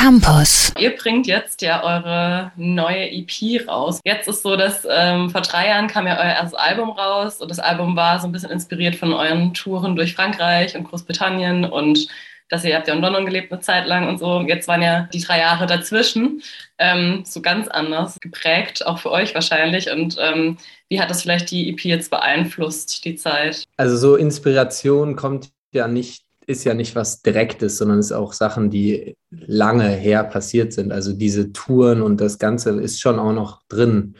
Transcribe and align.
Campus. 0.00 0.72
Ihr 0.78 0.96
bringt 0.96 1.26
jetzt 1.26 1.60
ja 1.60 1.84
eure 1.84 2.52
neue 2.56 3.10
EP 3.10 3.68
raus. 3.68 4.00
Jetzt 4.02 4.28
ist 4.28 4.42
so, 4.42 4.56
dass 4.56 4.88
ähm, 4.88 5.28
vor 5.28 5.42
drei 5.42 5.68
Jahren 5.68 5.88
kam 5.88 6.06
ja 6.06 6.16
euer 6.16 6.36
erstes 6.36 6.54
Album 6.54 6.88
raus 6.88 7.42
und 7.42 7.50
das 7.50 7.58
Album 7.58 7.96
war 7.96 8.18
so 8.18 8.26
ein 8.26 8.32
bisschen 8.32 8.50
inspiriert 8.50 8.96
von 8.96 9.12
euren 9.12 9.52
Touren 9.52 9.96
durch 9.96 10.14
Frankreich 10.14 10.74
und 10.74 10.84
Großbritannien 10.84 11.66
und 11.66 12.08
dass 12.48 12.64
ihr 12.64 12.76
habt 12.76 12.88
ja 12.88 12.94
in 12.94 13.02
London 13.02 13.26
gelebt 13.26 13.52
eine 13.52 13.60
Zeit 13.60 13.86
lang 13.86 14.08
und 14.08 14.18
so. 14.18 14.40
Jetzt 14.40 14.68
waren 14.68 14.80
ja 14.80 15.06
die 15.12 15.20
drei 15.20 15.38
Jahre 15.38 15.66
dazwischen 15.66 16.40
ähm, 16.78 17.24
so 17.26 17.42
ganz 17.42 17.68
anders 17.68 18.18
geprägt, 18.20 18.86
auch 18.86 19.00
für 19.00 19.10
euch 19.10 19.34
wahrscheinlich. 19.34 19.90
Und 19.90 20.16
ähm, 20.18 20.56
wie 20.88 20.98
hat 20.98 21.10
das 21.10 21.20
vielleicht 21.20 21.50
die 21.50 21.68
EP 21.68 21.84
jetzt 21.84 22.10
beeinflusst, 22.10 23.04
die 23.04 23.16
Zeit? 23.16 23.64
Also 23.76 23.98
so 23.98 24.16
Inspiration 24.16 25.14
kommt 25.14 25.50
ja 25.72 25.88
nicht 25.88 26.22
ist 26.50 26.64
ja 26.64 26.74
nicht 26.74 26.96
was 26.96 27.22
Direktes, 27.22 27.78
sondern 27.78 28.00
ist 28.00 28.12
auch 28.12 28.32
Sachen, 28.32 28.70
die 28.70 29.16
lange 29.30 29.88
her 29.88 30.24
passiert 30.24 30.72
sind. 30.72 30.92
Also 30.92 31.12
diese 31.12 31.52
Touren 31.52 32.02
und 32.02 32.20
das 32.20 32.38
Ganze 32.38 32.70
ist 32.80 33.00
schon 33.00 33.18
auch 33.18 33.32
noch 33.32 33.62
drin. 33.68 34.16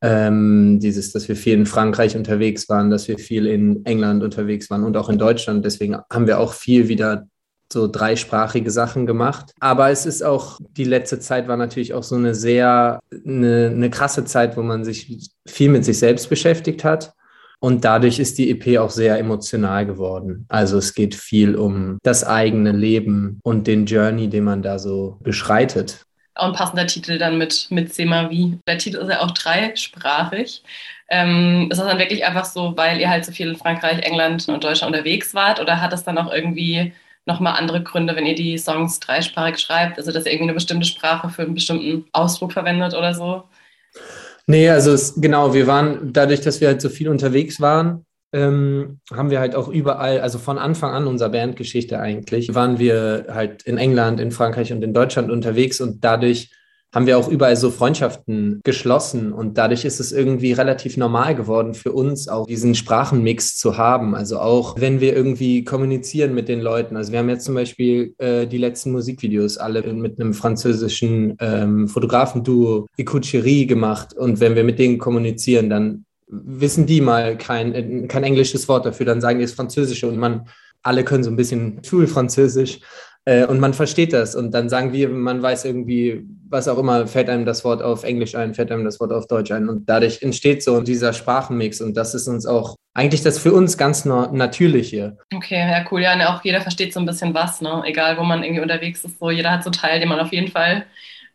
Ähm, 0.00 0.80
dieses, 0.80 1.12
dass 1.12 1.28
wir 1.28 1.36
viel 1.36 1.54
in 1.54 1.66
Frankreich 1.66 2.16
unterwegs 2.16 2.68
waren, 2.68 2.90
dass 2.90 3.08
wir 3.08 3.18
viel 3.18 3.46
in 3.46 3.84
England 3.86 4.22
unterwegs 4.22 4.68
waren 4.70 4.84
und 4.84 4.96
auch 4.96 5.08
in 5.08 5.18
Deutschland. 5.18 5.64
Deswegen 5.64 5.96
haben 6.10 6.26
wir 6.26 6.40
auch 6.40 6.52
viel 6.52 6.88
wieder 6.88 7.26
so 7.72 7.88
dreisprachige 7.88 8.70
Sachen 8.70 9.06
gemacht. 9.06 9.52
Aber 9.60 9.90
es 9.90 10.06
ist 10.06 10.22
auch, 10.22 10.60
die 10.76 10.84
letzte 10.84 11.20
Zeit 11.20 11.48
war 11.48 11.56
natürlich 11.56 11.94
auch 11.94 12.02
so 12.02 12.16
eine 12.16 12.34
sehr, 12.34 13.00
eine, 13.24 13.70
eine 13.74 13.90
krasse 13.90 14.24
Zeit, 14.24 14.56
wo 14.56 14.62
man 14.62 14.84
sich 14.84 15.30
viel 15.46 15.70
mit 15.70 15.84
sich 15.84 15.98
selbst 15.98 16.28
beschäftigt 16.28 16.84
hat 16.84 17.14
und 17.64 17.82
dadurch 17.82 18.18
ist 18.18 18.36
die 18.36 18.50
EP 18.50 18.78
auch 18.78 18.90
sehr 18.90 19.18
emotional 19.18 19.86
geworden. 19.86 20.44
Also 20.50 20.76
es 20.76 20.92
geht 20.92 21.14
viel 21.14 21.54
um 21.54 21.96
das 22.02 22.22
eigene 22.22 22.72
Leben 22.72 23.40
und 23.42 23.66
den 23.66 23.86
Journey, 23.86 24.28
den 24.28 24.44
man 24.44 24.60
da 24.60 24.78
so 24.78 25.16
beschreitet. 25.22 26.04
Auch 26.34 26.48
ein 26.48 26.52
passender 26.52 26.86
Titel 26.86 27.16
dann 27.16 27.38
mit, 27.38 27.68
mit 27.70 27.94
Sema 27.94 28.28
Wie. 28.28 28.58
Der 28.68 28.76
Titel 28.76 28.98
ist 28.98 29.08
ja 29.08 29.20
auch 29.20 29.30
dreisprachig. 29.30 30.62
Ähm, 31.08 31.68
ist 31.70 31.78
das 31.78 31.86
dann 31.86 31.98
wirklich 31.98 32.26
einfach 32.26 32.44
so, 32.44 32.76
weil 32.76 33.00
ihr 33.00 33.08
halt 33.08 33.24
so 33.24 33.32
viel 33.32 33.48
in 33.48 33.56
Frankreich, 33.56 34.00
England 34.00 34.46
und 34.46 34.62
Deutschland 34.62 34.94
unterwegs 34.94 35.32
wart? 35.32 35.58
Oder 35.58 35.80
hat 35.80 35.94
das 35.94 36.04
dann 36.04 36.18
auch 36.18 36.30
irgendwie 36.30 36.92
nochmal 37.24 37.58
andere 37.58 37.82
Gründe, 37.82 38.14
wenn 38.14 38.26
ihr 38.26 38.34
die 38.34 38.58
Songs 38.58 39.00
dreisprachig 39.00 39.58
schreibt? 39.58 39.96
Also, 39.96 40.12
dass 40.12 40.26
ihr 40.26 40.32
irgendwie 40.32 40.50
eine 40.50 40.54
bestimmte 40.54 40.86
Sprache 40.86 41.30
für 41.30 41.40
einen 41.40 41.54
bestimmten 41.54 42.04
Ausdruck 42.12 42.52
verwendet 42.52 42.92
oder 42.92 43.14
so? 43.14 43.44
Nee, 44.46 44.68
also 44.68 44.92
es, 44.92 45.14
genau, 45.16 45.54
wir 45.54 45.66
waren, 45.66 46.12
dadurch, 46.12 46.42
dass 46.42 46.60
wir 46.60 46.68
halt 46.68 46.80
so 46.80 46.88
viel 46.88 47.08
unterwegs 47.08 47.60
waren, 47.60 48.04
ähm, 48.32 49.00
haben 49.12 49.30
wir 49.30 49.40
halt 49.40 49.54
auch 49.54 49.68
überall, 49.68 50.20
also 50.20 50.38
von 50.38 50.58
Anfang 50.58 50.92
an 50.92 51.06
unserer 51.06 51.30
Bandgeschichte 51.30 51.98
eigentlich, 51.98 52.54
waren 52.54 52.78
wir 52.78 53.26
halt 53.30 53.62
in 53.62 53.78
England, 53.78 54.20
in 54.20 54.32
Frankreich 54.32 54.72
und 54.72 54.82
in 54.82 54.92
Deutschland 54.92 55.30
unterwegs 55.30 55.80
und 55.80 56.04
dadurch 56.04 56.50
haben 56.94 57.06
wir 57.06 57.18
auch 57.18 57.28
überall 57.28 57.56
so 57.56 57.72
Freundschaften 57.72 58.60
geschlossen 58.62 59.32
und 59.32 59.58
dadurch 59.58 59.84
ist 59.84 59.98
es 59.98 60.12
irgendwie 60.12 60.52
relativ 60.52 60.96
normal 60.96 61.34
geworden 61.34 61.74
für 61.74 61.90
uns 61.90 62.28
auch 62.28 62.46
diesen 62.46 62.76
Sprachenmix 62.76 63.56
zu 63.56 63.76
haben. 63.76 64.14
Also 64.14 64.38
auch 64.38 64.80
wenn 64.80 65.00
wir 65.00 65.14
irgendwie 65.16 65.64
kommunizieren 65.64 66.34
mit 66.34 66.48
den 66.48 66.60
Leuten. 66.60 66.96
Also 66.96 67.10
wir 67.10 67.18
haben 67.18 67.28
jetzt 67.28 67.46
zum 67.46 67.56
Beispiel 67.56 68.14
äh, 68.18 68.46
die 68.46 68.58
letzten 68.58 68.92
Musikvideos 68.92 69.58
alle 69.58 69.82
mit 69.92 70.20
einem 70.20 70.34
französischen 70.34 71.36
ähm, 71.40 71.88
Fotografenduo 71.88 72.86
Ecoucherie 72.96 73.66
gemacht 73.66 74.14
und 74.14 74.38
wenn 74.38 74.54
wir 74.54 74.62
mit 74.62 74.78
denen 74.78 74.98
kommunizieren, 74.98 75.68
dann 75.68 76.04
wissen 76.28 76.86
die 76.86 77.00
mal 77.00 77.36
kein, 77.36 77.74
äh, 77.74 78.06
kein 78.06 78.22
englisches 78.22 78.68
Wort 78.68 78.86
dafür, 78.86 79.04
dann 79.04 79.20
sagen 79.20 79.40
die 79.40 79.44
es 79.44 79.54
Französische 79.54 80.06
und 80.06 80.16
man 80.16 80.46
alle 80.82 81.02
können 81.02 81.24
so 81.24 81.30
ein 81.30 81.36
bisschen 81.36 81.80
Schulfranzösisch 81.82 82.78
äh, 83.24 83.46
und 83.46 83.60
man 83.60 83.74
versteht 83.74 84.12
das. 84.12 84.34
Und 84.34 84.52
dann 84.52 84.68
sagen 84.68 84.92
wir, 84.92 85.08
man 85.08 85.42
weiß 85.42 85.64
irgendwie, 85.64 86.26
was 86.48 86.68
auch 86.68 86.78
immer, 86.78 87.06
fällt 87.06 87.28
einem 87.28 87.44
das 87.44 87.64
Wort 87.64 87.82
auf 87.82 88.04
Englisch 88.04 88.34
ein, 88.34 88.54
fällt 88.54 88.70
einem 88.70 88.84
das 88.84 89.00
Wort 89.00 89.12
auf 89.12 89.26
Deutsch 89.26 89.50
ein. 89.50 89.68
Und 89.68 89.88
dadurch 89.88 90.22
entsteht 90.22 90.62
so 90.62 90.80
dieser 90.80 91.12
Sprachenmix. 91.12 91.80
Und 91.80 91.96
das 91.96 92.14
ist 92.14 92.28
uns 92.28 92.46
auch 92.46 92.76
eigentlich 92.92 93.22
das 93.22 93.38
für 93.38 93.52
uns 93.52 93.76
ganz 93.76 94.04
Natürliche. 94.04 95.16
Okay, 95.34 95.58
ja, 95.58 95.84
cool. 95.90 96.02
Ja, 96.02 96.14
ne, 96.14 96.28
auch 96.28 96.44
jeder 96.44 96.60
versteht 96.60 96.92
so 96.92 97.00
ein 97.00 97.06
bisschen 97.06 97.34
was, 97.34 97.60
ne? 97.60 97.82
Egal, 97.86 98.16
wo 98.18 98.22
man 98.22 98.44
irgendwie 98.44 98.62
unterwegs 98.62 99.04
ist, 99.04 99.18
so 99.18 99.30
jeder 99.30 99.50
hat 99.50 99.64
so 99.64 99.70
Teil, 99.70 99.98
den 99.98 100.08
man 100.08 100.20
auf 100.20 100.32
jeden 100.32 100.50
Fall 100.50 100.84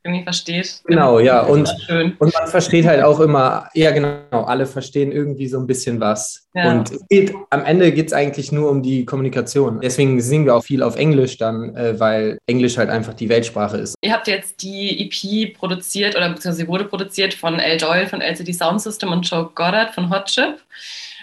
irgendwie 0.04 0.24
versteht. 0.24 0.82
Genau, 0.86 1.20
ja. 1.20 1.42
Und, 1.42 1.70
und 1.90 2.34
man 2.34 2.48
versteht 2.48 2.86
halt 2.86 3.04
auch 3.04 3.20
immer, 3.20 3.70
ja 3.74 3.92
genau, 3.92 4.44
alle 4.46 4.66
verstehen 4.66 5.12
irgendwie 5.12 5.48
so 5.48 5.60
ein 5.60 5.68
bisschen 5.68 6.00
was. 6.00 6.48
Ja. 6.54 6.72
Und 6.72 6.92
geht, 7.10 7.34
am 7.50 7.66
Ende 7.66 7.92
geht 7.92 8.08
es 8.08 8.14
eigentlich 8.14 8.52
nur 8.52 8.70
um 8.70 8.82
die 8.82 9.06
Kommunikation. 9.06 9.82
Deswegen 9.82 10.22
singen 10.22 10.46
wir 10.46 10.56
auch 10.56 10.64
viel 10.64 10.84
auf 10.84 10.96
Englisch 10.96 11.38
dann, 11.38 11.76
äh, 11.76 12.00
weil 12.00 12.38
Englisch 12.48 12.78
halt 12.78 12.90
einfach 12.90 13.14
die 13.14 13.28
Weltsprache 13.28 13.78
ist. 13.78 13.96
Ihr 14.02 14.14
habt 14.14 14.28
jetzt 14.28 14.64
die 14.64 15.06
EP 15.06 15.54
produziert 15.58 16.16
oder 16.16 16.30
beziehungsweise 16.30 16.66
sie 16.66 16.68
wurde 16.68 16.86
produziert 16.86 17.34
von 17.34 17.60
L. 17.60 17.78
Doyle 17.78 18.08
von 18.08 18.22
LCD 18.22 18.54
Sound 18.54 18.82
System 18.82 19.12
und 19.12 19.30
Joe 19.30 19.50
Goddard 19.54 19.94
von 19.94 20.10
Hot 20.10 20.26
Chip. 20.26 20.60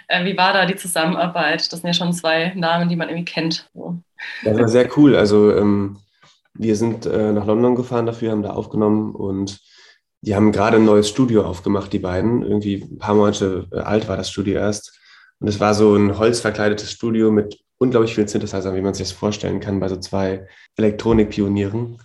Äh, 0.09 0.25
wie 0.25 0.37
war 0.37 0.53
da 0.53 0.67
die 0.67 0.77
Zusammenarbeit? 0.77 1.73
Das 1.73 1.81
sind 1.81 1.87
ja 1.89 1.95
schon 1.95 2.13
zwei 2.13 2.53
Namen, 2.55 2.89
die 2.89 2.97
man 2.97 3.09
irgendwie 3.09 3.25
kennt. 3.25 3.69
Das 4.45 4.59
war 4.59 4.69
sehr 4.69 4.89
cool. 4.97 5.17
Also 5.17 5.57
ähm 5.57 5.97
wir 6.59 6.77
sind 6.77 7.07
äh, 7.07 7.33
nach 7.33 7.47
London 7.47 7.75
gefahren 7.75 8.07
dafür, 8.07 8.33
haben 8.33 8.43
da 8.43 8.51
aufgenommen 8.51 9.15
und 9.15 9.61
die 10.23 10.35
haben 10.35 10.53
gerade 10.53 10.77
ein 10.77 10.85
neues 10.85 11.09
Studio 11.09 11.45
aufgemacht, 11.45 11.93
die 11.93 11.99
beiden. 11.99 12.43
Irgendwie 12.43 12.83
ein 12.83 12.99
paar 12.99 13.15
Monate 13.15 13.67
äh, 13.71 13.79
alt 13.79 14.09
war 14.09 14.17
das 14.17 14.31
Studio 14.31 14.55
erst. 14.55 14.99
Und 15.39 15.49
es 15.49 15.61
war 15.61 15.75
so 15.75 15.95
ein 15.95 16.19
holzverkleidetes 16.19 16.91
Studio 16.91 17.31
mit 17.31 17.59
unglaublich 17.79 18.15
vielen 18.15 18.29
Synthesizern, 18.29 18.75
wie 18.75 18.81
man 18.81 18.95
sich 18.95 19.09
das 19.09 19.17
vorstellen 19.17 19.61
kann, 19.61 19.81
bei 19.81 19.89
so 19.89 19.97
zwei 19.97 20.47
Elektronikpionieren. 20.77 21.99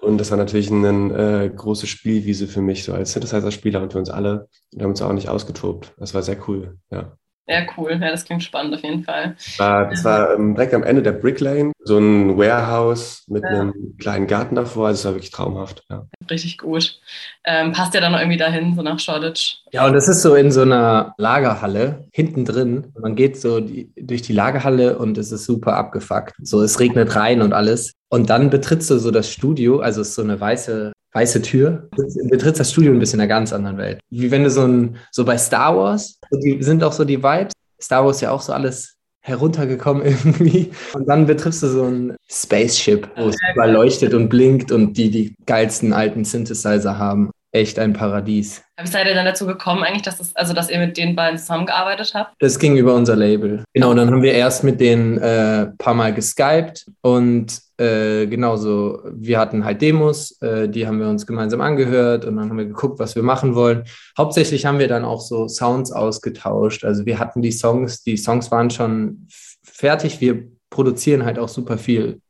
Und 0.00 0.18
das 0.18 0.30
war 0.30 0.36
natürlich 0.36 0.70
eine 0.70 1.44
äh, 1.44 1.48
große 1.48 1.86
Spielwiese 1.86 2.46
für 2.46 2.60
mich, 2.60 2.84
so 2.84 2.92
als 2.92 3.12
Synthesizer-Spieler 3.12 3.82
und 3.82 3.92
für 3.92 3.98
uns 3.98 4.10
alle. 4.10 4.48
Und 4.72 4.82
haben 4.82 4.90
uns 4.90 5.02
auch 5.02 5.12
nicht 5.12 5.30
ausgetobt. 5.30 5.94
Das 5.98 6.12
war 6.12 6.22
sehr 6.22 6.36
cool, 6.46 6.76
ja. 6.90 7.16
Ja, 7.46 7.60
cool. 7.76 7.98
Ja, 8.00 8.10
das 8.10 8.24
klingt 8.24 8.42
spannend 8.42 8.74
auf 8.74 8.82
jeden 8.82 9.04
Fall. 9.04 9.36
War, 9.58 9.90
das 9.90 10.02
war 10.02 10.34
ähm, 10.34 10.54
direkt 10.54 10.72
am 10.72 10.82
Ende 10.82 11.02
der 11.02 11.12
Brick 11.12 11.40
Lane, 11.40 11.72
so 11.80 11.98
ein 11.98 12.38
Warehouse 12.38 13.24
mit 13.28 13.42
ja. 13.42 13.50
einem 13.50 13.96
kleinen 13.98 14.26
Garten 14.26 14.54
davor. 14.54 14.86
Also 14.86 14.98
es 14.98 15.04
war 15.04 15.12
wirklich 15.14 15.30
traumhaft. 15.30 15.84
Ja. 15.90 16.06
Richtig 16.30 16.56
gut. 16.56 16.98
Ähm, 17.44 17.72
passt 17.72 17.92
ja 17.92 18.00
dann 18.00 18.12
noch 18.12 18.20
irgendwie 18.20 18.38
dahin, 18.38 18.74
so 18.74 18.80
nach 18.80 18.98
Shoreditch. 18.98 19.58
Ja, 19.72 19.86
und 19.86 19.92
das 19.92 20.08
ist 20.08 20.22
so 20.22 20.34
in 20.34 20.50
so 20.50 20.62
einer 20.62 21.14
Lagerhalle 21.18 22.08
hinten 22.12 22.46
drin. 22.46 22.92
Man 22.98 23.14
geht 23.14 23.38
so 23.38 23.60
die, 23.60 23.92
durch 23.94 24.22
die 24.22 24.32
Lagerhalle 24.32 24.98
und 24.98 25.18
es 25.18 25.30
ist 25.30 25.44
super 25.44 25.76
abgefuckt. 25.76 26.34
So, 26.42 26.62
es 26.62 26.80
regnet 26.80 27.14
rein 27.14 27.42
und 27.42 27.52
alles. 27.52 27.92
Und 28.08 28.30
dann 28.30 28.48
betrittst 28.48 28.88
du 28.90 28.98
so 28.98 29.10
das 29.10 29.28
Studio, 29.30 29.80
also 29.80 30.00
es 30.00 30.10
ist 30.10 30.14
so 30.14 30.22
eine 30.22 30.40
weiße 30.40 30.92
weiße 31.14 31.42
Tür, 31.42 31.88
betrittst 32.28 32.60
das 32.60 32.72
Studio 32.72 32.92
ein 32.92 32.98
bisschen 32.98 33.20
in 33.20 33.22
einer 33.22 33.28
ganz 33.28 33.52
anderen 33.52 33.78
Welt. 33.78 34.00
Wie 34.10 34.30
wenn 34.30 34.44
du 34.44 34.50
so 34.50 34.66
ein, 34.66 34.96
so 35.10 35.24
bei 35.24 35.38
Star 35.38 35.76
Wars, 35.76 36.18
die 36.32 36.62
sind 36.62 36.82
auch 36.82 36.92
so 36.92 37.04
die 37.04 37.22
Vibes. 37.22 37.52
Star 37.80 38.04
Wars 38.04 38.20
ja 38.20 38.30
auch 38.30 38.42
so 38.42 38.52
alles 38.52 38.96
heruntergekommen 39.20 40.04
irgendwie. 40.04 40.70
Und 40.92 41.08
dann 41.08 41.26
betriffst 41.26 41.62
du 41.62 41.68
so 41.68 41.84
ein 41.84 42.16
Spaceship, 42.28 43.08
wo 43.16 43.28
es 43.28 43.36
überleuchtet 43.54 44.12
und 44.12 44.28
blinkt 44.28 44.72
und 44.72 44.96
die 44.96 45.10
die 45.10 45.34
geilsten 45.46 45.92
alten 45.92 46.24
Synthesizer 46.24 46.98
haben. 46.98 47.30
Echt 47.54 47.78
ein 47.78 47.92
Paradies. 47.92 48.64
Wie 48.80 48.86
seid 48.88 49.06
ihr 49.06 49.14
dann 49.14 49.26
dazu 49.26 49.46
gekommen, 49.46 49.84
eigentlich, 49.84 50.02
dass, 50.02 50.18
das, 50.18 50.34
also, 50.34 50.54
dass 50.54 50.70
ihr 50.70 50.80
mit 50.80 50.96
den 50.96 51.14
beiden 51.14 51.38
zusammengearbeitet 51.38 52.10
habt? 52.12 52.34
Das 52.40 52.58
ging 52.58 52.76
über 52.76 52.96
unser 52.96 53.14
Label. 53.14 53.62
Genau, 53.72 53.94
dann 53.94 54.10
haben 54.10 54.24
wir 54.24 54.32
erst 54.32 54.64
mit 54.64 54.80
denen 54.80 55.20
ein 55.20 55.22
äh, 55.22 55.66
paar 55.78 55.94
Mal 55.94 56.12
geskypt 56.12 56.90
und 57.00 57.60
äh, 57.78 58.26
genauso, 58.26 59.02
wir 59.08 59.38
hatten 59.38 59.64
halt 59.64 59.82
Demos, 59.82 60.32
äh, 60.42 60.68
die 60.68 60.84
haben 60.84 60.98
wir 60.98 61.06
uns 61.06 61.28
gemeinsam 61.28 61.60
angehört 61.60 62.24
und 62.24 62.36
dann 62.38 62.50
haben 62.50 62.58
wir 62.58 62.66
geguckt, 62.66 62.98
was 62.98 63.14
wir 63.14 63.22
machen 63.22 63.54
wollen. 63.54 63.84
Hauptsächlich 64.18 64.66
haben 64.66 64.80
wir 64.80 64.88
dann 64.88 65.04
auch 65.04 65.20
so 65.20 65.46
Sounds 65.46 65.92
ausgetauscht. 65.92 66.84
Also 66.84 67.06
wir 67.06 67.20
hatten 67.20 67.40
die 67.40 67.52
Songs, 67.52 68.02
die 68.02 68.16
Songs 68.16 68.50
waren 68.50 68.70
schon 68.70 69.28
fertig. 69.62 70.20
Wir 70.20 70.48
produzieren 70.70 71.24
halt 71.24 71.38
auch 71.38 71.48
super 71.48 71.78
viel 71.78 72.20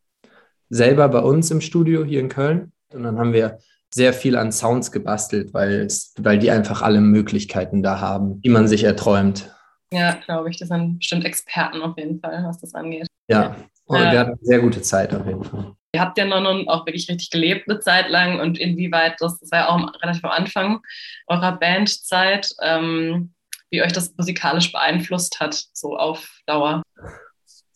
selber 0.68 1.08
bei 1.08 1.20
uns 1.20 1.50
im 1.50 1.62
Studio 1.62 2.04
hier 2.04 2.20
in 2.20 2.28
Köln. 2.28 2.72
Und 2.92 3.04
dann 3.04 3.18
haben 3.18 3.32
wir 3.32 3.58
sehr 3.94 4.12
viel 4.12 4.36
an 4.36 4.50
Sounds 4.50 4.90
gebastelt, 4.90 5.54
weil, 5.54 5.86
weil 6.18 6.38
die 6.40 6.50
einfach 6.50 6.82
alle 6.82 7.00
Möglichkeiten 7.00 7.82
da 7.84 8.00
haben, 8.00 8.40
die 8.40 8.48
man 8.48 8.66
sich 8.66 8.82
erträumt. 8.82 9.54
Ja, 9.92 10.18
glaube 10.26 10.50
ich. 10.50 10.56
Das 10.56 10.68
sind 10.68 10.98
bestimmt 10.98 11.24
Experten 11.24 11.80
auf 11.80 11.96
jeden 11.96 12.18
Fall, 12.18 12.42
was 12.44 12.60
das 12.60 12.74
angeht. 12.74 13.06
Ja, 13.28 13.54
und 13.84 14.00
äh, 14.00 14.10
wir 14.10 14.18
hatten 14.18 14.32
eine 14.32 14.38
sehr 14.42 14.58
gute 14.58 14.82
Zeit 14.82 15.14
auf 15.14 15.24
jeden 15.26 15.44
Fall. 15.44 15.76
Ihr 15.92 16.00
habt 16.00 16.18
ja 16.18 16.24
noch 16.24 16.66
auch 16.66 16.86
wirklich 16.86 17.08
richtig 17.08 17.30
gelebt 17.30 17.70
eine 17.70 17.78
Zeit 17.78 18.10
lang 18.10 18.40
und 18.40 18.58
inwieweit, 18.58 19.14
das, 19.20 19.38
das 19.38 19.52
war 19.52 19.58
ja 19.60 19.68
auch 19.68 20.02
relativ 20.02 20.24
am 20.24 20.32
Anfang 20.32 20.80
eurer 21.28 21.52
Bandzeit, 21.52 22.50
ähm, 22.62 23.32
wie 23.70 23.80
euch 23.80 23.92
das 23.92 24.12
musikalisch 24.16 24.72
beeinflusst 24.72 25.38
hat, 25.38 25.54
so 25.72 25.96
auf 25.96 26.40
Dauer. 26.46 26.82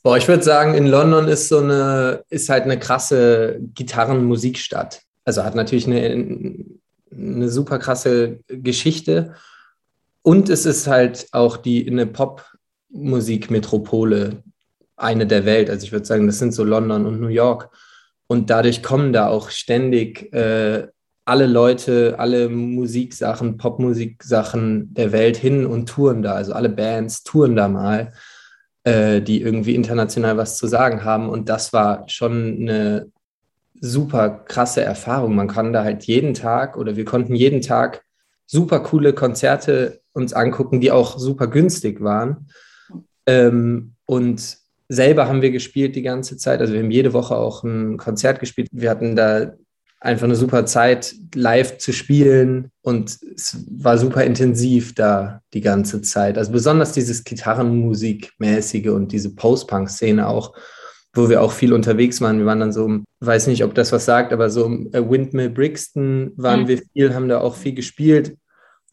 Boah, 0.02 0.16
ich 0.16 0.26
würde 0.26 0.42
sagen, 0.42 0.74
in 0.74 0.88
London 0.88 1.28
ist 1.28 1.48
so 1.48 1.58
eine, 1.58 2.24
ist 2.28 2.48
halt 2.48 2.64
eine 2.64 2.80
krasse 2.80 3.60
Gitarrenmusikstadt. 3.74 5.02
Also 5.28 5.44
hat 5.44 5.54
natürlich 5.54 5.86
eine, 5.86 6.64
eine 7.12 7.48
super 7.50 7.78
krasse 7.78 8.40
Geschichte. 8.48 9.34
Und 10.22 10.48
es 10.48 10.64
ist 10.64 10.86
halt 10.86 11.28
auch 11.32 11.58
die 11.58 11.86
eine 11.86 12.06
Popmusikmetropole, 12.06 14.42
eine 14.96 15.26
der 15.26 15.44
Welt. 15.44 15.68
Also 15.68 15.84
ich 15.84 15.92
würde 15.92 16.06
sagen, 16.06 16.26
das 16.26 16.38
sind 16.38 16.54
so 16.54 16.64
London 16.64 17.04
und 17.04 17.20
New 17.20 17.28
York. 17.28 17.68
Und 18.26 18.48
dadurch 18.48 18.82
kommen 18.82 19.12
da 19.12 19.28
auch 19.28 19.50
ständig 19.50 20.32
äh, 20.32 20.88
alle 21.26 21.46
Leute, 21.46 22.18
alle 22.18 22.48
Musiksachen, 22.48 23.58
Popmusiksachen 23.58 24.94
der 24.94 25.12
Welt 25.12 25.36
hin 25.36 25.66
und 25.66 25.90
touren 25.90 26.22
da. 26.22 26.32
Also 26.32 26.54
alle 26.54 26.70
Bands 26.70 27.22
touren 27.22 27.54
da 27.54 27.68
mal, 27.68 28.14
äh, 28.84 29.20
die 29.20 29.42
irgendwie 29.42 29.74
international 29.74 30.38
was 30.38 30.56
zu 30.56 30.66
sagen 30.66 31.04
haben. 31.04 31.28
Und 31.28 31.50
das 31.50 31.74
war 31.74 32.08
schon 32.08 32.62
eine 32.62 33.12
super 33.80 34.44
krasse 34.46 34.82
Erfahrung. 34.82 35.34
Man 35.34 35.48
kann 35.48 35.72
da 35.72 35.84
halt 35.84 36.04
jeden 36.04 36.34
Tag 36.34 36.76
oder 36.76 36.96
wir 36.96 37.04
konnten 37.04 37.34
jeden 37.34 37.60
Tag 37.60 38.02
super 38.46 38.80
coole 38.80 39.12
Konzerte 39.12 40.00
uns 40.12 40.32
angucken, 40.32 40.80
die 40.80 40.90
auch 40.90 41.18
super 41.18 41.46
günstig 41.46 42.02
waren. 42.02 42.48
Ähm, 43.26 43.94
und 44.06 44.58
selber 44.88 45.28
haben 45.28 45.42
wir 45.42 45.50
gespielt 45.50 45.96
die 45.96 46.02
ganze 46.02 46.36
Zeit. 46.36 46.60
Also 46.60 46.72
wir 46.72 46.80
haben 46.80 46.90
jede 46.90 47.12
Woche 47.12 47.36
auch 47.36 47.62
ein 47.62 47.98
Konzert 47.98 48.40
gespielt. 48.40 48.68
Wir 48.72 48.90
hatten 48.90 49.16
da 49.16 49.52
einfach 50.00 50.24
eine 50.24 50.36
super 50.36 50.64
Zeit, 50.64 51.14
live 51.34 51.78
zu 51.78 51.92
spielen 51.92 52.70
und 52.82 53.18
es 53.34 53.64
war 53.70 53.98
super 53.98 54.24
intensiv 54.24 54.94
da 54.94 55.42
die 55.52 55.60
ganze 55.60 56.02
Zeit. 56.02 56.38
Also 56.38 56.52
besonders 56.52 56.92
dieses 56.92 57.24
Gitarrenmusikmäßige 57.24 58.88
und 58.88 59.12
diese 59.12 59.34
Post-Punk-Szene 59.34 60.28
auch, 60.28 60.54
wo 61.14 61.28
wir 61.28 61.42
auch 61.42 61.52
viel 61.52 61.72
unterwegs 61.72 62.20
waren. 62.20 62.38
Wir 62.38 62.46
waren 62.46 62.60
dann 62.60 62.72
so, 62.72 63.00
weiß 63.20 63.46
nicht, 63.46 63.64
ob 63.64 63.74
das 63.74 63.92
was 63.92 64.04
sagt, 64.04 64.32
aber 64.32 64.50
so 64.50 64.66
im 64.66 64.92
äh, 64.92 65.08
Windmill 65.08 65.50
Brixton 65.50 66.32
waren 66.36 66.62
mhm. 66.62 66.68
wir 66.68 66.82
viel, 66.92 67.14
haben 67.14 67.28
da 67.28 67.40
auch 67.40 67.56
viel 67.56 67.74
gespielt. 67.74 68.36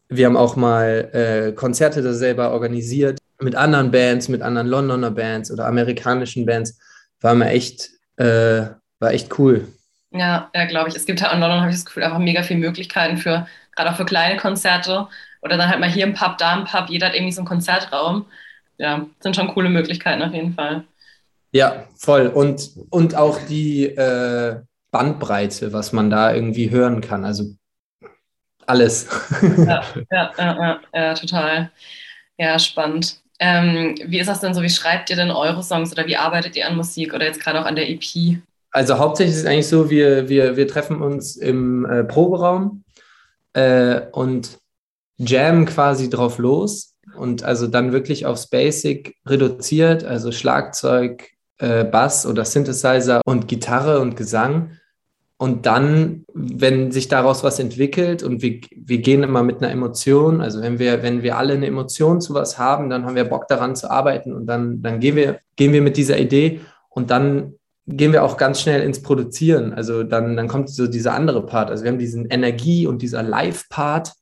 Wir 0.08 0.26
haben 0.26 0.36
auch 0.36 0.56
mal 0.56 1.10
äh, 1.12 1.52
Konzerte 1.52 2.02
da 2.02 2.12
selber 2.12 2.52
organisiert 2.52 3.18
mit 3.40 3.54
anderen 3.54 3.90
Bands, 3.90 4.28
mit 4.28 4.42
anderen 4.42 4.68
Londoner 4.68 5.10
Bands 5.10 5.50
oder 5.50 5.66
amerikanischen 5.66 6.46
Bands. 6.46 6.78
War 7.20 7.34
mir 7.34 7.50
echt, 7.50 7.90
äh, 8.16 8.66
war 8.98 9.12
echt 9.12 9.38
cool. 9.38 9.68
Ja, 10.12 10.50
ja, 10.54 10.64
glaube 10.66 10.88
ich. 10.88 10.96
Es 10.96 11.04
gibt 11.04 11.22
halt 11.22 11.34
in 11.34 11.40
London, 11.40 11.60
habe 11.60 11.70
ich 11.70 11.76
das 11.76 11.84
Gefühl, 11.84 12.04
einfach 12.04 12.18
mega 12.18 12.42
viele 12.42 12.60
Möglichkeiten 12.60 13.18
für, 13.18 13.46
gerade 13.74 13.90
auch 13.90 13.96
für 13.96 14.06
kleine 14.06 14.38
Konzerte. 14.38 15.08
Oder 15.42 15.56
dann 15.56 15.68
halt 15.68 15.80
mal 15.80 15.90
hier 15.90 16.04
im 16.04 16.14
Pub, 16.14 16.38
da 16.38 16.56
im 16.56 16.64
Pub, 16.64 16.88
jeder 16.88 17.08
hat 17.08 17.14
irgendwie 17.14 17.32
so 17.32 17.40
einen 17.40 17.48
Konzertraum. 17.48 18.26
Ja, 18.78 19.06
sind 19.20 19.36
schon 19.36 19.48
coole 19.48 19.68
Möglichkeiten 19.68 20.22
auf 20.22 20.32
jeden 20.32 20.54
Fall. 20.54 20.84
Ja, 21.56 21.86
voll. 21.96 22.26
Und, 22.26 22.72
und 22.90 23.14
auch 23.14 23.38
die 23.48 23.86
äh, 23.86 24.60
Bandbreite, 24.90 25.72
was 25.72 25.90
man 25.90 26.10
da 26.10 26.34
irgendwie 26.34 26.70
hören 26.70 27.00
kann. 27.00 27.24
Also 27.24 27.54
alles. 28.66 29.08
ja, 29.66 29.82
ja, 30.10 30.32
ja, 30.36 30.80
ja, 30.92 31.14
total. 31.14 31.70
Ja, 32.36 32.58
spannend. 32.58 33.22
Ähm, 33.38 33.94
wie 34.04 34.18
ist 34.18 34.26
das 34.26 34.40
denn 34.40 34.52
so? 34.52 34.60
Wie 34.60 34.68
schreibt 34.68 35.08
ihr 35.08 35.16
denn 35.16 35.30
eure 35.30 35.62
Songs 35.62 35.92
oder 35.92 36.06
wie 36.06 36.18
arbeitet 36.18 36.56
ihr 36.56 36.66
an 36.66 36.76
Musik 36.76 37.14
oder 37.14 37.24
jetzt 37.24 37.40
gerade 37.40 37.58
auch 37.58 37.64
an 37.64 37.76
der 37.76 37.88
EP? 37.88 38.38
Also 38.70 38.98
hauptsächlich 38.98 39.36
ist 39.36 39.42
es 39.42 39.46
eigentlich 39.46 39.68
so, 39.68 39.88
wir, 39.88 40.28
wir, 40.28 40.58
wir 40.58 40.68
treffen 40.68 41.00
uns 41.00 41.36
im 41.36 41.86
äh, 41.86 42.04
Proberaum 42.04 42.84
äh, 43.54 44.02
und 44.12 44.58
jammen 45.16 45.64
quasi 45.64 46.10
drauf 46.10 46.36
los 46.36 46.96
und 47.16 47.44
also 47.44 47.66
dann 47.66 47.92
wirklich 47.92 48.26
aufs 48.26 48.48
Basic 48.48 49.16
reduziert, 49.24 50.04
also 50.04 50.32
Schlagzeug, 50.32 51.35
äh, 51.58 51.84
Bass 51.84 52.26
oder 52.26 52.44
Synthesizer 52.44 53.20
und 53.24 53.48
Gitarre 53.48 54.00
und 54.00 54.16
Gesang. 54.16 54.70
Und 55.38 55.66
dann, 55.66 56.24
wenn 56.32 56.90
sich 56.92 57.08
daraus 57.08 57.44
was 57.44 57.58
entwickelt 57.58 58.22
und 58.22 58.40
wir, 58.40 58.60
wir 58.74 58.98
gehen 58.98 59.22
immer 59.22 59.42
mit 59.42 59.58
einer 59.58 59.70
Emotion, 59.70 60.40
also 60.40 60.62
wenn 60.62 60.78
wir, 60.78 61.02
wenn 61.02 61.22
wir 61.22 61.36
alle 61.36 61.52
eine 61.52 61.66
Emotion 61.66 62.22
zu 62.22 62.32
was 62.32 62.58
haben, 62.58 62.88
dann 62.88 63.04
haben 63.04 63.16
wir 63.16 63.24
Bock 63.24 63.46
daran 63.46 63.76
zu 63.76 63.90
arbeiten 63.90 64.32
und 64.32 64.46
dann, 64.46 64.80
dann 64.80 64.98
gehen, 64.98 65.14
wir, 65.14 65.40
gehen 65.56 65.74
wir 65.74 65.82
mit 65.82 65.98
dieser 65.98 66.18
Idee 66.18 66.60
und 66.88 67.10
dann 67.10 67.52
gehen 67.86 68.12
wir 68.12 68.24
auch 68.24 68.38
ganz 68.38 68.60
schnell 68.60 68.82
ins 68.82 69.02
Produzieren. 69.02 69.74
Also 69.74 70.02
dann, 70.02 70.36
dann 70.36 70.48
kommt 70.48 70.70
so 70.70 70.86
dieser 70.86 71.12
andere 71.12 71.44
Part. 71.44 71.70
Also 71.70 71.84
wir 71.84 71.90
haben 71.90 71.98
diesen 71.98 72.26
Energie 72.30 72.86
und 72.86 73.02
dieser 73.02 73.22
Live-Part, 73.22 74.12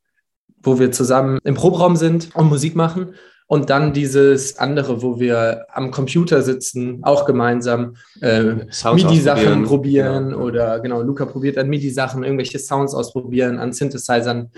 wo 0.63 0.79
wir 0.79 0.91
zusammen 0.93 1.39
im 1.45 1.55
Proberaum 1.55 1.97
sind 1.97 2.35
und 2.35 2.49
Musik 2.49 2.75
machen. 2.75 3.15
Und 3.47 3.69
dann 3.69 3.93
dieses 3.93 4.59
andere, 4.59 5.03
wo 5.03 5.21
wir 5.21 5.67
am 5.71 5.91
Computer 5.91 6.43
sitzen, 6.43 7.01
auch 7.03 7.27
gemeinsam 7.27 7.97
äh, 8.23 8.43
MIDI-Sachen 8.43 9.65
probieren 9.65 10.31
genau. 10.31 10.45
oder 10.45 10.81
genau, 10.81 11.03
Luca 11.03 11.27
probiert 11.27 11.59
an 11.59 11.69
MIDI-Sachen, 11.69 12.25
irgendwelche 12.25 12.59
Sounds 12.59 12.95
ausprobieren, 12.95 13.59
an 13.59 13.73
Synthesizern, 13.75 14.51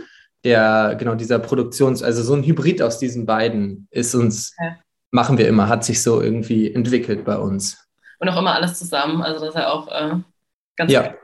der, 0.45 0.95
genau, 0.99 1.17
dieser 1.17 1.41
Produktions-, 1.41 2.03
also 2.03 2.23
so 2.23 2.35
ein 2.35 2.45
Hybrid 2.45 2.81
aus 2.81 3.01
diesen 3.01 3.27
beiden 3.27 3.89
ist 3.91 4.15
uns, 4.15 4.55
okay. 4.57 4.77
machen 5.11 5.37
wir 5.37 5.49
immer, 5.49 5.69
hat 5.69 5.85
sich 5.85 6.01
so 6.01 6.21
irgendwie 6.21 6.73
entwickelt 6.73 7.25
bei 7.25 7.37
uns. 7.37 7.85
Und 8.21 8.29
auch 8.29 8.39
immer 8.39 8.55
alles 8.55 8.79
zusammen, 8.79 9.21
also 9.21 9.41
das 9.41 9.55
ist 9.55 9.61
ja 9.61 9.69
auch 9.69 9.89
äh, 9.89 10.15
ganz 10.77 10.93
ja. 10.93 11.15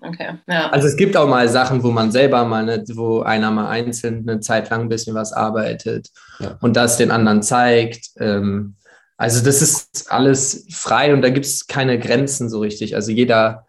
Okay. 0.00 0.38
Ja. 0.46 0.70
Also 0.70 0.86
es 0.86 0.96
gibt 0.96 1.16
auch 1.16 1.28
mal 1.28 1.48
Sachen, 1.48 1.82
wo 1.82 1.90
man 1.90 2.12
selber 2.12 2.44
mal, 2.44 2.64
ne, 2.64 2.84
wo 2.94 3.20
einer 3.20 3.50
mal 3.50 3.68
einzeln 3.68 4.28
eine 4.28 4.40
Zeit 4.40 4.70
lang 4.70 4.82
ein 4.82 4.88
bisschen 4.88 5.14
was 5.14 5.32
arbeitet 5.32 6.10
ja. 6.38 6.56
und 6.60 6.76
das 6.76 6.96
den 6.96 7.10
anderen 7.10 7.42
zeigt. 7.42 8.10
Ähm, 8.18 8.76
also 9.16 9.44
das 9.44 9.62
ist 9.62 10.10
alles 10.10 10.66
frei 10.70 11.14
und 11.14 11.22
da 11.22 11.30
gibt 11.30 11.46
es 11.46 11.66
keine 11.66 11.98
Grenzen 11.98 12.50
so 12.50 12.60
richtig. 12.60 12.94
Also 12.94 13.12
jeder 13.12 13.66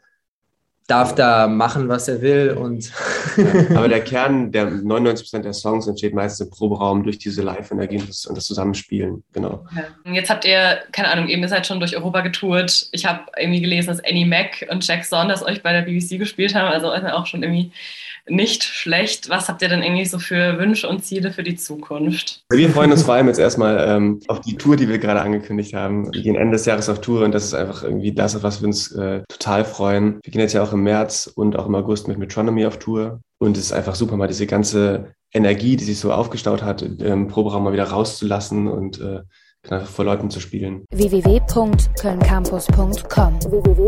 darf 0.88 1.13
da 1.16 1.48
machen, 1.48 1.89
was 1.89 2.07
er 2.07 2.22
will. 2.22 2.51
Und 2.51 2.92
ja, 3.36 3.78
aber 3.78 3.89
der 3.89 4.01
Kern, 4.04 4.51
der 4.51 4.66
99 4.66 5.25
Prozent 5.25 5.45
der 5.45 5.54
Songs 5.54 5.86
entsteht 5.86 6.13
meistens 6.13 6.48
im 6.48 6.51
Proberaum 6.51 7.04
durch 7.04 7.18
diese 7.19 7.42
Live-Energie 7.42 7.98
und, 7.98 8.25
und 8.28 8.38
das, 8.38 8.48
Zusammenspielen. 8.48 9.24
Genau. 9.34 9.66
Ja. 9.75 10.13
Jetzt 10.13 10.30
habt 10.30 10.45
ihr, 10.45 10.80
keine 10.94 11.12
Ahnung, 11.12 11.28
eben 11.28 11.42
ihr 11.42 11.50
seid 11.50 11.68
schon 11.68 11.80
durch 11.80 11.95
Europa 11.95 12.22
getourt. 12.22 12.88
Ich 12.94 13.06
habe 13.06 13.25
irgendwie 13.38 13.60
gelesen, 13.60 13.88
dass 13.88 14.04
Annie 14.04 14.25
Mac 14.25 14.66
und 14.72 14.88
Jack 14.88 15.04
Saunders 15.04 15.44
euch 15.44 15.62
bei 15.62 15.74
der 15.74 15.81
BBC 15.81 16.18
gespielt 16.18 16.56
haben. 16.56 16.72
Also 16.72 16.92
auch 16.92 17.25
schon 17.25 17.44
irgendwie 17.44 17.72
nicht 18.30 18.63
schlecht. 18.63 19.30
Was 19.30 19.48
habt 19.48 19.62
ihr 19.62 19.69
denn 19.69 19.84
irgendwie 19.84 20.06
so 20.06 20.19
für 20.19 20.57
Wünsche 20.57 20.88
und 20.88 21.04
Ziele 21.04 21.31
für 21.31 21.44
die 21.44 21.56
Zukunft? 21.56 22.44
Wir 22.51 22.69
freuen 22.69 22.92
uns 22.92 23.04
vor 23.04 23.16
allem 23.16 23.28
jetzt 23.28 23.39
erstmal 23.39 23.86
ähm, 23.88 24.22
auf 24.28 24.42
die 24.42 24.56
Tour, 24.56 24.75
die 24.75 24.88
wir 24.88 24.98
gerade 24.98 25.22
angekündigt 25.22 25.74
haben. 25.74 26.13
Wir 26.13 26.22
gehen 26.22 26.36
Ende 26.36 26.57
des 26.57 26.66
Jahres 26.66 26.89
auf 26.89 27.01
Tour 27.01 27.24
und 27.24 27.31
das 27.31 27.45
ist 27.45 27.54
einfach 27.54 27.84
irgendwie 27.84 28.12
das, 28.12 28.36
auf 28.36 28.44
was 28.44 28.62
wir 28.62 28.68
uns 28.68 28.92
äh, 28.92 29.22
total 29.30 29.66
freuen. 29.66 30.19
Wir 30.24 30.31
gehen 30.31 30.42
jetzt 30.42 30.54
ja 30.54 30.63
auch 30.63 30.74
im 30.74 30.76
März 30.81 31.31
und 31.33 31.57
auch 31.57 31.68
im 31.68 31.75
August 31.75 32.07
mit 32.07 32.18
Metronomy 32.18 32.65
auf 32.65 32.79
Tour. 32.79 33.21
Und 33.39 33.57
es 33.57 33.65
ist 33.65 33.74
einfach 33.74 33.95
super, 33.95 34.18
mal 34.18 34.27
diese 34.27 34.47
ganze 34.47 35.13
Energie, 35.33 35.75
die 35.75 35.83
sich 35.83 36.00
so 36.00 36.12
aufgestaut 36.12 36.63
hat, 36.63 36.81
im 36.81 37.27
Proberaum 37.27 37.63
mal 37.63 37.74
wieder 37.74 37.89
rauszulassen 37.89 38.68
und 38.68 39.00
äh, 39.00 39.21
vor 39.85 40.06
Leuten 40.06 40.29
zu 40.29 40.39
spielen. 40.39 40.85
www.kölncampus.com 40.91 43.39
www 43.51 43.88